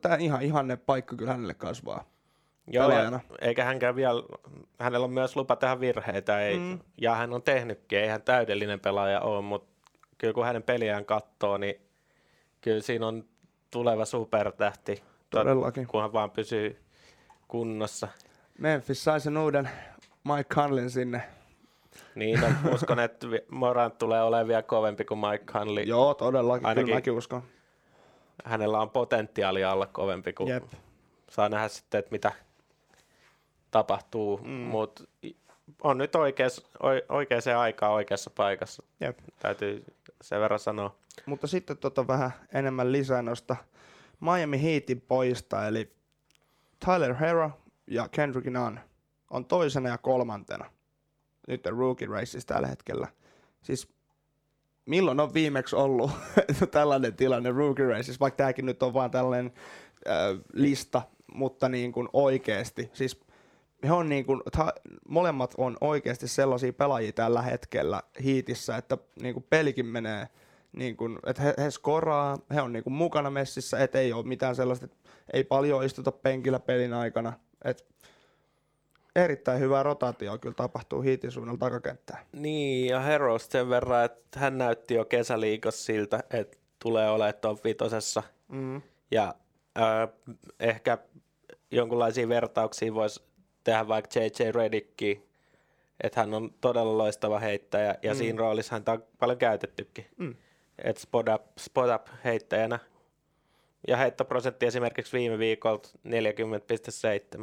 [0.00, 2.04] Tämä ihan ihanne paikka kyllä hänelle kasvaa.
[2.66, 3.20] Joo, pelaajana.
[3.40, 4.22] eikä hänkään vielä,
[4.80, 6.78] hänellä on myös lupa tehdä virheitä, ei, Mm.
[7.00, 9.74] ja hän on tehnytkin, ei hän täydellinen pelaaja ole, mutta
[10.18, 11.74] kyllä kun hänen peliään katsoo, niin
[12.60, 13.24] kyllä siinä on
[13.70, 15.86] tuleva supertähti, Todellakin.
[15.86, 16.80] kunhan vaan pysyy
[17.48, 18.08] kunnossa.
[18.58, 19.70] Memphis sai sen uuden
[20.24, 21.22] Mike Conlin sinne.
[22.14, 25.84] Niin, no, uskon, että Morant tulee olemaan vielä kovempi kuin Mike Conley.
[25.84, 26.66] Joo, todellakin.
[26.66, 27.42] Ainakin- Kyllä mäkin uskon.
[28.44, 30.64] Hänellä on potentiaalia olla kovempi, kun Jep.
[31.30, 32.32] saa nähdä sitten, että mitä
[33.70, 34.50] tapahtuu, mm.
[34.50, 35.04] mutta
[35.82, 36.62] on nyt oikeas,
[37.08, 39.18] oikeaan aikaan oikeassa paikassa, Jep.
[39.38, 39.84] täytyy
[40.20, 40.96] sen verran sanoa.
[41.26, 43.56] Mutta sitten tota vähän enemmän lisää noista
[44.20, 45.92] Miami Heatin poista, eli
[46.84, 47.50] Tyler Hero
[47.86, 48.78] ja Kendrick Nunn
[49.30, 50.70] on toisena ja kolmantena
[51.48, 53.08] nyt rookie raceissa tällä hetkellä.
[53.62, 53.88] Siis
[54.86, 56.10] milloin on viimeksi ollut
[56.70, 59.52] tällainen tilanne rookie raceissa, vaikka tämäkin nyt on vaan tällainen
[60.08, 60.14] äh,
[60.52, 61.02] lista,
[61.34, 62.90] mutta niin kuin oikeasti.
[62.92, 63.20] Siis
[63.84, 64.72] he on niin kuin, ta,
[65.08, 70.28] molemmat on oikeasti sellaisia pelaajia tällä hetkellä hiitissä, että niin kuin pelikin menee
[70.72, 74.26] niin kuin, että he, he skoraa, he on niin kuin mukana messissä, että ei ole
[74.26, 74.96] mitään sellaista, että
[75.32, 77.32] ei paljon istuta penkillä pelin aikana.
[77.64, 77.86] Et
[79.16, 82.26] erittäin hyvää rotaatio kyllä tapahtuu hiitin suunnalla takakenttään.
[82.32, 87.64] Niin, ja Heroes sen verran, että hän näytti jo kesäliikossa siltä, että tulee olemaan top
[87.64, 88.22] vitosessa.
[88.48, 88.82] Mm.
[89.10, 89.34] Ja
[89.78, 90.08] äh,
[90.60, 90.98] ehkä
[91.70, 93.22] jonkinlaisia vertauksia voisi
[93.64, 94.50] tehdä vaikka J.J.
[94.50, 95.28] Redickiin,
[96.00, 98.18] että hän on todella loistava heittäjä, ja mm.
[98.18, 100.06] siinä roolissa häntä on paljon käytettykin.
[100.16, 100.34] Mm.
[100.84, 102.78] Että spot up, spot up heittäjänä.
[103.88, 105.88] Ja heittoprosentti esimerkiksi viime viikolta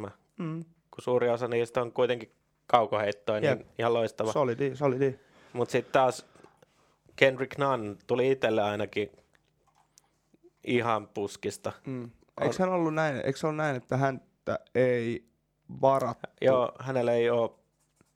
[0.06, 0.64] 40,7, Mm.
[0.94, 2.32] Kun suuri osa niistä on kuitenkin
[2.66, 3.66] kaukoheittoja, niin Jep.
[3.78, 4.32] ihan loistava.
[4.32, 5.18] Solidi, solidi.
[5.52, 6.26] Mutta sitten taas
[7.16, 9.10] Kendrick Nunn tuli itselle ainakin
[10.66, 11.72] ihan puskista.
[11.86, 12.10] Mm.
[12.40, 15.24] Eikö hän ollut näin, eikö ollut näin, että häntä ei
[15.80, 16.28] varattu?
[16.40, 17.50] Joo, hänellä ei ole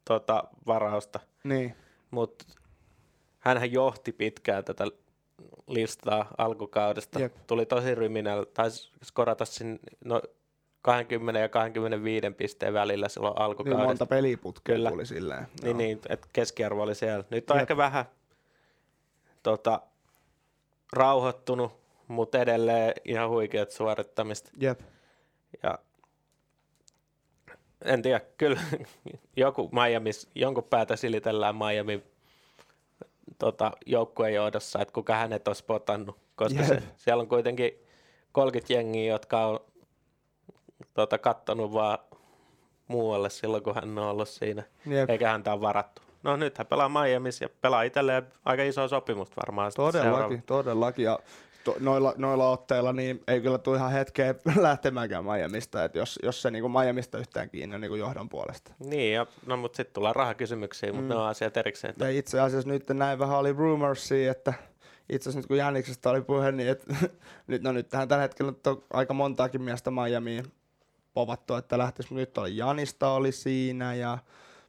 [0.05, 1.77] tota, varausta, Niin.
[2.11, 2.45] mutta
[3.39, 4.85] hänhän johti pitkään tätä
[5.67, 7.21] listaa alkukaudesta.
[7.21, 7.35] Jep.
[7.47, 10.23] Tuli tosi ryminällä, taisi skorata sinne no,
[10.87, 13.87] 20 ja 25 pisteen välillä silloin Niin alkukaudesta.
[13.87, 14.91] monta peliputkea Kyllä.
[14.91, 15.47] tuli silleen.
[15.63, 17.25] Niin, niin että keskiarvo oli siellä.
[17.31, 17.63] Nyt on Jep.
[17.63, 18.05] ehkä vähän
[19.43, 19.81] tota,
[20.93, 21.73] rauhoittunut,
[22.09, 24.51] mutta edelleen ihan huikeat suorittamista.
[24.61, 24.81] Jep.
[25.63, 25.79] Ja
[27.85, 28.61] en tiedä, kyllä
[29.37, 32.03] joku Miamis, jonkun päätä silitellään Miami
[33.39, 36.69] tota, joukkueen johdossa, että kuka hänet on spotannut, koska Jep.
[36.69, 37.73] se, siellä on kuitenkin
[38.33, 39.61] 30 jengiä, jotka on
[40.95, 41.99] tota, kattonut vaan
[42.89, 45.11] muualle silloin, kun hän on ollut siinä, Jep.
[45.11, 46.03] eikä häntä ole varattu.
[46.23, 49.73] No nyt hän pelaa Miamiissa ja pelaa itselleen aika iso sopimusta varmaan.
[49.77, 51.05] Todellakin, todellakin.
[51.05, 51.19] Ja
[51.65, 56.43] to, noilla, noilla otteilla niin ei kyllä tule ihan hetkeä lähtemäänkään Miamista, että jos, jos
[56.43, 58.73] se niin Miamista yhtään kiinni on niin johdon puolesta.
[58.79, 61.19] Niin, ja, no mutta sitten tullaan rahakysymyksiin, mutta Mm.
[61.19, 61.95] ne on asiat erikseen.
[62.01, 64.55] Ja itse asiassa nyt näin vähän oli rumorsia, että
[65.11, 66.85] itse asiassa nyt kun Jäniksestä oli puhe, niin et,
[67.47, 70.45] nyt, no nyt tähän tällä hetkellä on aika montaakin miestä Miamiin
[71.17, 74.19] povattu, että lähtisi, nyt oli Janista oli siinä ja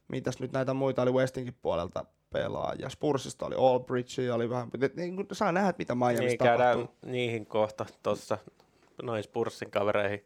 [0.08, 2.88] mitäs nyt näitä muita oli Westinkin puolelta pelaajia.
[2.88, 6.94] Spursista oli Albridge ja oli vähän, niin kuin saa nähdä, mitä Miamissa Niin, tapahtuu.
[7.06, 8.38] niihin kohta tuossa
[9.02, 10.24] noin Spurssin kavereihin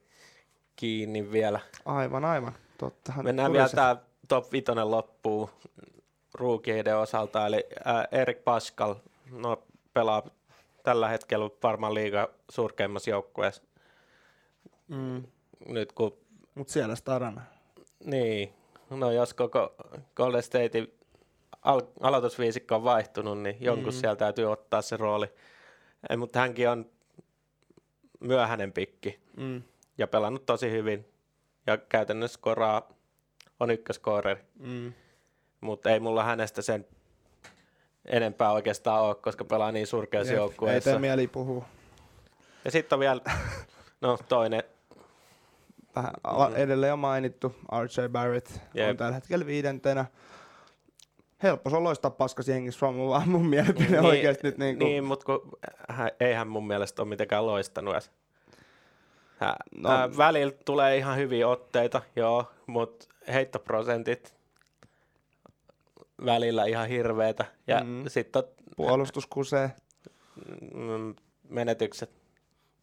[0.76, 1.60] kiinni vielä.
[1.84, 2.52] Aivan, aivan.
[2.78, 3.24] Tottahan.
[3.24, 3.96] Mennään vielä tämä
[4.28, 5.50] top 5 loppuun
[6.34, 8.94] ruukieiden osalta, eli äh, Erik Pascal
[9.30, 9.62] no,
[9.94, 10.22] pelaa
[10.82, 13.62] tällä hetkellä varmaan liiga surkeimmassa joukkueessa.
[14.88, 15.22] Mm.
[15.68, 16.16] Nyt kun,
[16.54, 17.42] Mut siellä Starana.
[18.04, 18.52] niin,
[18.90, 19.74] no jos koko
[20.16, 20.94] Golden Statein
[21.62, 23.98] al- aloitusviisikko on vaihtunut, niin jonkun Mm.
[24.00, 25.26] siellä täytyy ottaa se rooli.
[26.10, 26.86] Ei, mutta hänkin on
[28.20, 29.20] myöhäinen pikki.
[29.36, 29.62] Mm.
[29.98, 31.08] ja pelannut tosi hyvin.
[31.66, 32.88] Ja käytännössä koraa
[33.60, 34.92] on ykköskooreri, Mm.
[35.60, 36.86] mutta ei mulla hänestä sen
[38.04, 40.90] enempää oikeastaan ole, koska pelaa niin surkeassa Jep, Ei joukkueessa.
[40.90, 41.64] tee mieli puhua.
[42.64, 43.20] Ja sitten on vielä
[44.00, 44.62] no, toinen,
[45.96, 48.96] Vähän ala- edelleen jo mainittu RJ Barrett on Jep.
[48.96, 50.04] tällä hetkellä viidentenä.
[51.42, 54.88] Helppo se on loistaa paskas jengissä from, vaan mun mielipide Niin, oikeasti nyt niin kuin,
[54.88, 55.50] niin, mutta kun
[55.88, 58.10] hän, ei hän mun mielestä ole mitenkään loistanut edes.
[59.36, 59.88] Hän, No.
[59.90, 64.34] hän, välillä tulee ihan hyviä otteita, joo, mutta heittoprosentit
[66.24, 67.44] välillä ihan hirveetä.
[67.66, 67.86] Ja Mm.
[67.90, 68.04] mm.
[68.08, 68.42] sitten
[68.76, 69.70] puolustus kusee.
[70.74, 71.14] mm,
[71.48, 72.10] menetykset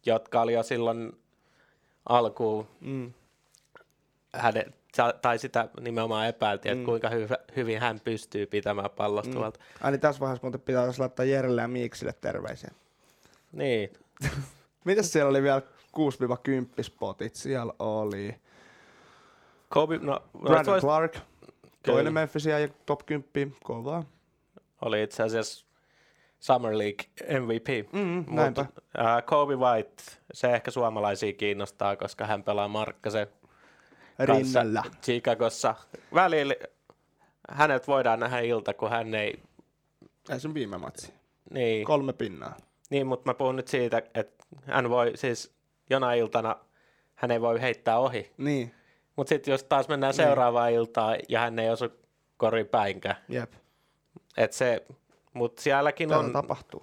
[0.06, 1.12] jotka oli jo silloin
[2.10, 3.12] alkuun Mm.
[4.34, 6.84] hänen, sa- tai sitä nimenomaan epäiltiin, että Mm.
[6.86, 9.34] kuinka hyvä, hyvin hän pystyy pitämään pallosta Mm.
[9.36, 9.60] tuolta.
[9.80, 12.70] Ai niin tässä vaiheessa muuten pitää laittaa Jerelle ja Miiksille terveisiä.
[13.52, 13.92] Niin,
[14.84, 17.34] Mitäs siellä oli vielä 6-10 spotit?
[17.34, 18.34] Siellä oli
[19.68, 21.16] Kobe, no, Brandon vois- Clark,
[21.86, 24.04] toinen Memphisia ja top 10, kovaa.
[24.82, 25.66] oli itse asiassa
[26.40, 27.04] Summer League
[27.40, 27.92] MVP.
[27.92, 33.26] Mm, Mut, ää, Kobe White, se ehkä suomalaisia kiinnostaa, koska hän pelaa Markkasen
[34.18, 34.82] Rinnalla.
[35.02, 35.74] Chicagossa.
[36.14, 36.54] Välillä
[37.50, 39.42] hänet voidaan nähdä ilta, kun hän ei...
[40.30, 41.14] Ei sen viime matsi.
[41.50, 42.56] Niin, Kolme pinnaa.
[42.90, 45.54] niin mutta mä puhun nyt siitä, että hän voi siis
[45.90, 46.56] jonain iltana,
[47.14, 48.32] hän ei voi heittää ohi.
[48.36, 48.74] Niin,
[49.16, 50.26] Mutta sitten jos taas mennään Niin.
[50.26, 51.88] seuraavaan iltaan ja hän ei osu
[52.36, 53.16] kori päinkään.
[53.28, 53.52] jep.
[54.36, 54.86] Et se,
[55.34, 56.82] mutta sielläkin on, tapahtuu.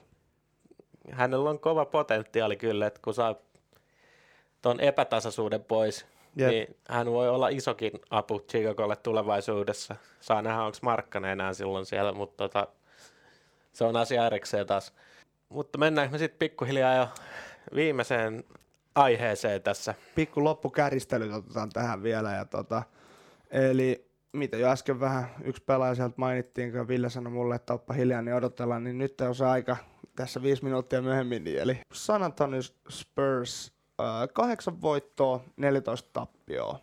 [1.12, 3.36] hänellä on kova potentiaali kyllä, että kun saa
[4.62, 6.06] tuon epätasaisuuden pois,
[6.36, 6.50] Jep.
[6.50, 9.96] niin hän voi olla isokin apu Chicagolle tulevaisuudessa.
[10.20, 12.68] Saa nähdä, onko Markkanen enää silloin siellä, mutta tota,
[13.74, 14.94] se on asia erikseen taas.
[15.50, 17.08] Mutta mennäänkö me sitten pikkuhiljaa jo
[17.76, 18.44] viimeiseen
[18.96, 19.96] aiheeseen tässä.
[20.16, 22.32] Pikku loppukäristelyt otetaan tähän vielä.
[22.32, 22.84] Ja tota,
[23.52, 24.07] eli
[24.38, 28.22] mitä jo äsken vähän yksi pelaaja sieltä mainittiin, kun Ville sanoi mulle, että oppa hiljaa,
[28.22, 29.78] niin odotellaan, niin nyt on se aika
[30.16, 31.44] tässä viisi minuuttia myöhemmin.
[31.44, 36.80] Niin, eli San Antonio Spurs, äh, kahdeksan voittoa, 14 tappioa.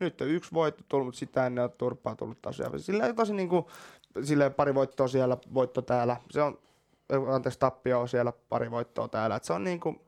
[0.00, 2.80] Nyt on yksi voitto tullut, mutta sitä ennen on turpaa tullut tosiaan.
[2.80, 3.70] Sillä ei tosi niinku,
[4.22, 6.16] sillä pari voittoa siellä, voitto täällä.
[6.30, 6.58] Se on,
[7.28, 9.36] anteeksi, tappio siellä, pari voittoa täällä.
[9.36, 10.00] Et se on niinku,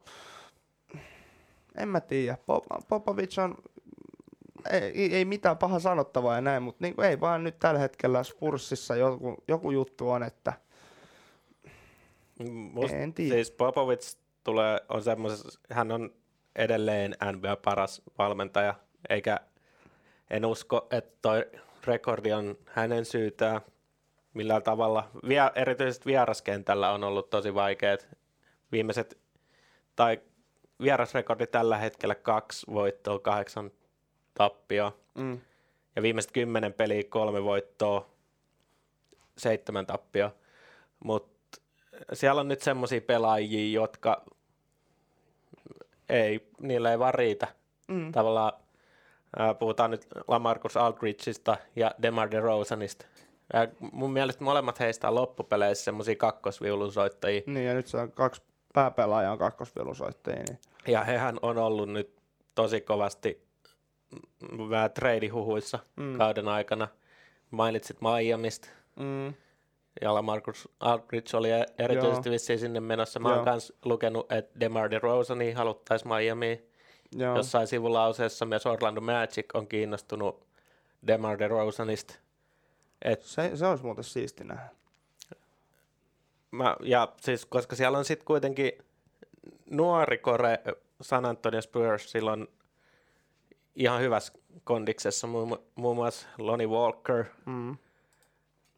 [1.76, 2.38] en mä tiedä.
[2.46, 3.54] Pop- Popovic on,
[4.70, 8.96] ei, ei mitään paha sanottavaa ja näin, mutta niinku ei vaan nyt tällä hetkellä Spurssissa
[8.96, 10.52] joku, joku juttu on, että
[12.48, 13.34] Must, en tiedä.
[13.34, 16.14] siis Popovic tulee, on semmoisessa, hän on
[16.56, 18.74] edelleen NBA paras valmentaja,
[19.08, 19.40] eikä
[20.30, 21.46] en usko, että toi
[21.86, 23.60] rekordi on hänen syytään
[24.34, 25.10] millään tavalla.
[25.28, 28.08] Vie, erityisesti vieraskentällä on ollut tosi vaikeat.
[28.72, 29.18] Viimeiset,
[29.96, 30.20] tai
[30.82, 33.70] vierasrekordi tällä hetkellä kaksi voittoa, kahdeksan
[34.40, 34.92] tappioa.
[35.14, 35.40] mm,
[35.96, 38.10] Ja viimeiset kymmenen peliä, kolme voittoa,
[39.38, 40.30] seitsemän tappioa.
[41.04, 41.58] Mutta
[42.12, 44.24] siellä on nyt semmoisia pelaajia, jotka
[46.08, 47.46] ei, niillä ei vaan riitä.
[47.88, 48.52] mm, Tavallaan
[49.38, 53.06] ää, puhutaan nyt Lamarcus Aldridgeista ja DeMar DeRozanista.
[53.52, 57.42] Ää, mun mielestä molemmat heistä on loppupeleissä semmoisia kakkosviulunsoittajia.
[57.46, 62.16] niin ja nyt se on kaksi pääpelaajaa on kakkosvilusoittajia, niin Ja hehän on ollut nyt
[62.54, 63.49] tosi kovasti
[64.70, 66.18] vähän treidihuhuissa Mm.
[66.18, 66.88] kauden aikana.
[67.50, 68.68] Mainitsit Miamista.
[68.96, 69.34] mm,
[70.02, 73.20] Ja Lamarcus Aldridge oli e- erityisesti vissiin sinne menossa.
[73.20, 73.44] Mä oon Joo.
[73.44, 76.66] kans lukenut, että DeMar DeRozani haluttaisi Miamiin.
[77.16, 80.46] joo, Jossain sivulauseessa myös Orlando Magic on kiinnostunut
[81.06, 82.14] DeMar DeRozanista.
[83.02, 84.68] Et se, se olisi muuten siisti nähdä.
[86.50, 88.72] mä, ja siis, koska siellä on sitten kuitenkin
[89.70, 90.58] nuori kore
[91.00, 92.48] San Antonio Spurs silloin
[93.74, 94.32] ihan hyvässä
[94.64, 97.76] kondiksessa, muun, mu- muun muassa Lonnie Walker Mm,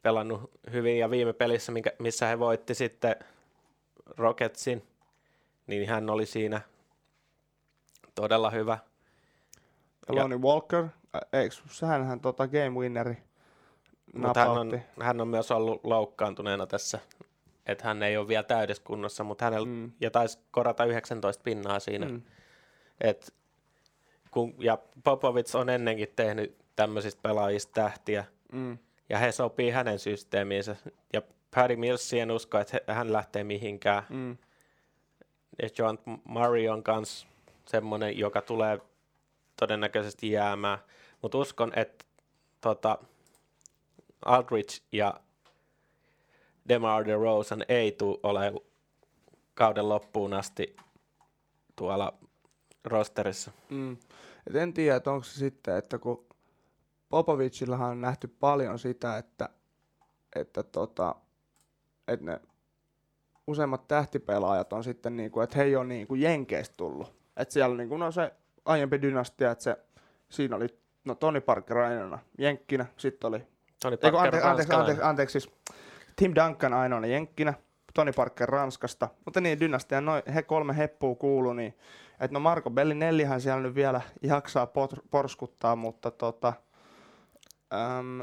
[0.01, 3.15] pelannut hyvin ja viime pelissä, missä he voitti sitten
[4.17, 4.87] Rocketsin,
[5.67, 6.61] niin hän oli siinä
[8.15, 8.77] todella hyvä.
[10.09, 10.85] ja Ja- Lonnie Walker,
[11.33, 13.17] eikö, sehän hän tota game winneri
[14.13, 16.99] Mutta hän on, hän on myös ollut loukkaantuneena tässä,
[17.65, 19.91] että hän ei ole vielä täydessä kunnossa, mutta hänellä Mm.
[19.99, 22.05] ja taisi korata 19 pinnaa siinä.
[22.05, 22.11] Mm.
[22.11, 22.21] Mm.
[24.33, 28.77] Kun, ja Popovic on ennenkin tehnyt tämmöisistä pelaajista tähtiä, Mm.
[29.09, 30.75] ja he sopii hänen systeemiinsä.
[31.13, 31.21] Ja
[31.55, 34.03] Paddy Mills en usko, että he- hän lähtee mihinkään.
[34.09, 34.37] Mm.
[35.61, 37.27] Ja John Murray on kans
[37.65, 38.79] semmoinen, joka tulee
[39.59, 40.77] todennäköisesti jäämään.
[41.21, 42.05] Mutta uskon, että
[42.61, 42.97] tota,
[44.25, 45.13] Aldridge ja
[46.69, 48.53] DeMar DeRozan ei tule ole
[49.53, 50.75] kauden loppuun asti
[51.75, 52.13] tuolla
[52.83, 53.51] rosterissa.
[53.69, 53.97] Mm.
[54.47, 56.25] Et en tiedä, että onko se sitten, että kun
[57.09, 59.49] Popovicillahan on nähty paljon sitä, että,
[60.35, 61.15] että, tota,
[62.07, 62.41] että ne
[63.47, 67.15] useimmat tähtipelaajat on sitten niin kuin, että he ei ole niin kuin Jenkeistä tullut.
[67.37, 68.33] Että siellä niin kuin, no se
[68.65, 69.77] aiempi dynastia, että se,
[70.29, 70.67] siinä oli
[71.05, 73.47] no Tony Parker ainoana jenkkinä, sitten oli
[73.81, 74.79] Tony Eiku, Parker ante, anteeksi, ranskalainen.
[74.79, 75.55] anteeksi, anteeksi, siis
[76.15, 77.53] Tim Duncan ainoana jenkkinä,
[77.93, 81.77] Tony Parker Ranskasta, mutta niin dynastia, noin, he kolme heppuu kuulu, niin
[82.19, 86.53] että no Marco Bellinellihän siellä nyt vielä jaksaa pot, porskuttaa, mutta tota,
[87.73, 88.21] äm,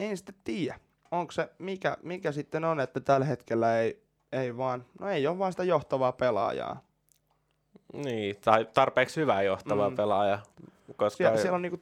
[0.00, 4.84] en sitten tiedä, onko se, mikä, mikä sitten on, että tällä hetkellä ei ei vaan,
[5.00, 6.82] no ei ole vaan sitä johtavaa pelaajaa.
[7.92, 9.96] Niin, tai tarpeeksi hyvää johtava mm.
[9.96, 10.38] pelaaja.
[10.96, 11.42] Koska siellä, ei...
[11.42, 11.78] siellä on niinku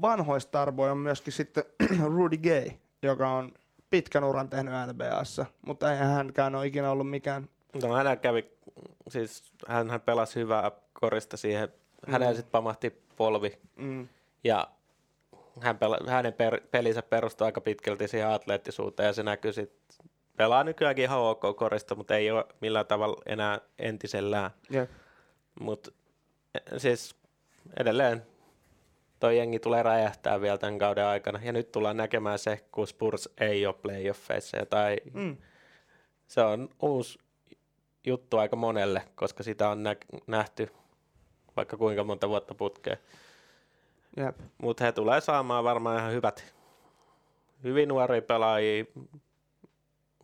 [0.00, 1.64] vanhoista tarboja on myöskin sitten
[2.16, 2.70] Rudy Gay,
[3.02, 3.52] joka on
[3.90, 7.48] pitkän uran tehnyt NBAssa, mutta eihän hänkään ole ikinä ollut mikään...
[7.82, 8.50] No hän kävi,
[9.08, 11.68] siis hän, hän pelasi hyvää korista siihen,
[12.06, 12.12] mm.
[12.12, 13.58] hänellä sitten pamahti polvi.
[13.76, 14.08] Mm.
[14.44, 14.68] Ja
[15.60, 20.64] hän pela, hänen per, pelinsä perustuu aika pitkälti siihen atleettisuuteen ja se näkyy sitten pelaa
[20.64, 24.50] nykyäänkin ihan ok korista, mutta ei ole millään tavalla enää entisellään.
[24.74, 24.90] Yep.
[25.60, 25.90] Mutta
[26.54, 27.16] e, siis
[27.76, 28.26] edelleen
[29.20, 31.40] toi jengi tulee räjähtää vielä tämän kauden aikana.
[31.42, 34.66] Ja nyt tullaan näkemään se, kun Spurs ei ole playoffeissa.
[34.70, 35.36] Tai mm.
[36.26, 37.18] Se on uusi
[38.06, 40.68] juttu aika monelle, koska sitä on nä- nähty
[41.56, 42.98] vaikka kuinka monta vuotta putkeen.
[44.62, 46.54] Mutta he tulee saamaan varmaan ihan hyvät,
[47.64, 48.84] hyvin nuoria pelaajia,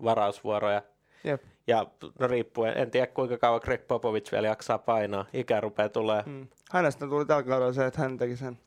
[0.05, 0.83] varausvuoroja.
[1.25, 1.43] Jep.
[1.67, 1.87] Ja
[2.19, 5.27] no riippuen, en tiedä kuinka kauan Greg Popovich vielä jaksaa painaa.
[5.33, 6.23] Ikä rupeaa tulee.
[6.27, 6.47] Mm.
[6.71, 8.59] Hänestä tuli tällä kaudella se, että hän teki sen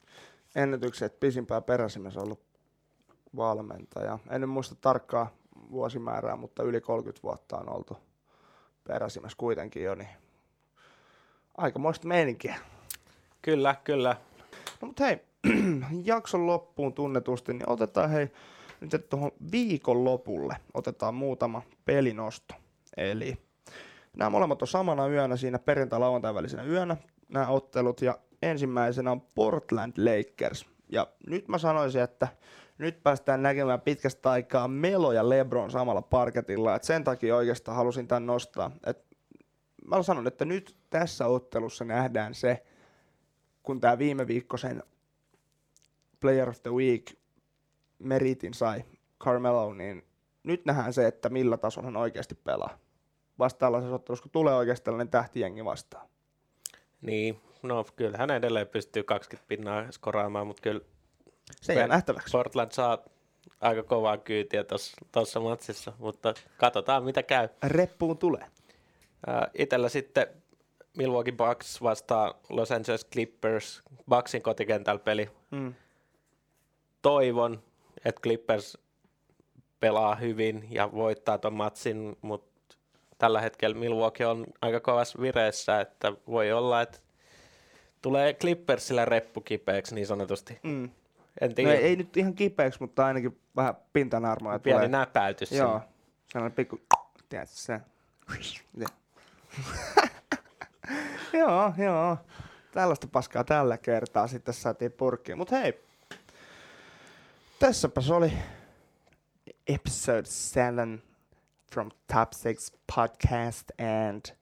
[0.56, 2.42] ennätyksen, että pisimpää peräsimessä ollut
[3.36, 4.20] valmentaja.
[4.30, 5.32] En nyt muista tarkkaa
[5.72, 7.98] vuosimäärää, mutta yli 30 vuotta on oltu
[8.88, 10.10] peräsimessä kuitenkin jo, niin
[11.58, 12.56] aikamoista meininkiä.
[13.42, 14.16] Kyllä, kyllä.
[14.82, 15.20] No mutta hei,
[16.04, 18.32] jakson loppuun tunnetusti, niin otetaan hei
[18.82, 22.56] nyt tuohon viikon lopulle otetaan muutama pelinosto.
[22.98, 23.38] Eli
[24.18, 26.98] nämä molemmat on samana yönä siinä perjantai-lauantai välisenä yönä
[27.30, 30.65] nämä ottelut ja ensimmäisenä on Portland Lakers.
[30.89, 32.28] Ja nyt mä sanoisin, että
[32.78, 36.76] nyt päästään näkemään pitkästä aikaa Melo ja Lebron samalla parketilla.
[36.76, 38.71] Et sen takia oikeastaan halusin tämän nostaa.
[38.86, 39.06] Et
[39.86, 42.65] mä sanon, että nyt tässä ottelussa nähdään se,
[43.63, 44.84] kun tämä viime viikkoisen
[46.19, 47.13] Player of the Week
[48.00, 48.84] meritin sai
[49.19, 50.06] Carmelo, niin
[50.43, 52.78] nyt nähdään se, että millä tasolla hän oikeasti pelaa.
[53.39, 56.08] Vasta tällaisessa ottelussa, kun tulee oikeasti tällainen tähtijengi vastaan.
[57.08, 60.82] Niin, no kyllä hän edelleen pystyy 20 pinnaa skoraamaan, mutta kyllä
[61.62, 62.32] se jää nähtäväksi.
[62.32, 62.98] Portland saa
[63.62, 64.65] aika kovaa kyytiä
[65.12, 67.50] tuossa matsissa, mutta katsotaan mitä käy.
[67.63, 68.46] Reppuun tulee.
[69.54, 70.28] Itellä sitten
[70.98, 75.30] Milwaukee Bucks vastaa Los Angeles Clippers, Bucksin kotikentällä peli.
[75.52, 75.74] Mm.
[77.02, 77.63] Toivon,
[78.06, 78.78] että Clippers
[79.80, 82.57] pelaa hyvin ja voittaa ton matsin, mutta
[83.17, 86.99] tällä hetkellä Milwaukee on aika kovassa vireessä, että voi olla, että
[88.01, 90.60] tulee Clippersillä reppu kipeäksi niin sanotusti.
[90.63, 90.89] Mm.
[91.41, 91.69] En tiedä.
[91.69, 94.88] No ei, ei, nyt ihan kipeäksi, mutta ainakin vähän pintanarmoja Pieni tulee.
[94.88, 95.51] näpäytys.
[95.51, 95.82] Joo,
[96.32, 96.80] sellainen pikku,
[97.30, 97.80] tiedätkö se.
[101.39, 102.17] joo, joo.
[102.71, 105.38] Tällaista paskaa tällä kertaa sitten saatiin purkkiin.
[105.38, 105.88] Mutta hei,
[107.60, 108.34] Tässäpä se oli
[109.67, 111.01] episode 7
[111.71, 114.38] from Top 6 podcast and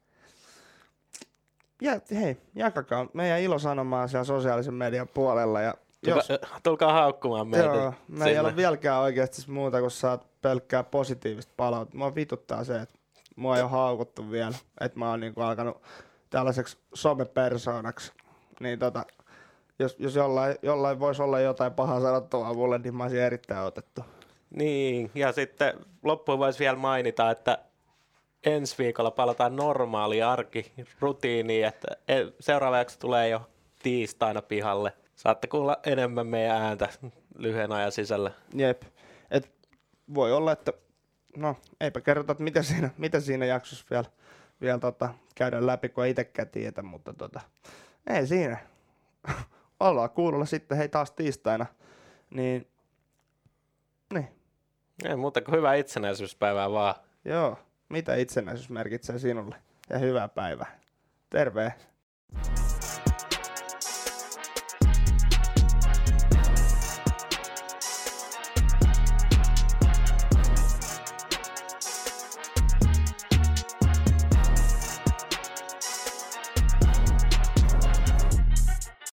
[1.81, 5.61] ja hei, jakakaa meidän ilosanomaa siellä sosiaalisen median puolella.
[5.61, 5.73] Ja
[6.07, 7.65] jos, tulkaa, tulkaa haukkumaan meitä.
[7.65, 11.97] Joo, me ei ole vieläkään oikeasti muuta kuin saat pelkkää positiivista palautetta.
[11.97, 12.95] Mua vituttaa se, että
[13.35, 15.81] mua ei ole haukuttu vielä, että mä oon niinku alkanut
[16.29, 18.11] tällaiseksi somepersoonaksi.
[18.59, 19.05] Niin tota,
[19.79, 24.01] jos, jos jollain, jollain voisi olla jotain pahaa sanottavaa mulle, niin mä olisin erittäin otettu.
[24.49, 27.57] Niin, ja sitten loppuun voisi vielä mainita, että
[28.45, 33.49] ensi viikolla palataan normaali arki rutiiniin, että e, seuraava jakso tulee jo
[33.83, 34.93] tiistaina pihalle.
[35.15, 36.89] Saatte kuulla enemmän meidän ääntä
[37.37, 38.31] lyhyen ajan sisällä.
[38.53, 38.83] Jep.
[39.31, 39.51] Et
[40.13, 40.73] voi olla, että
[41.37, 44.05] no eipä kerrota, että mitä siinä, mitä siinä jaksossa vielä,
[44.61, 47.41] vielä tota, käydään läpi, kun ei itsekään tiedä, mutta tota,
[48.09, 48.57] ei siinä.
[49.79, 51.65] ollaan kuulolla sitten hei taas tiistaina.
[52.29, 52.67] Niin,
[54.13, 54.27] niin.
[55.05, 56.95] Ei muuta kuin hyvää itsenäisyyspäivää vaan.
[57.25, 59.55] Joo, mitä itsenäisyys merkitsee sinulle?
[59.89, 60.79] Ja hyvää päivää.
[61.29, 61.73] Terve.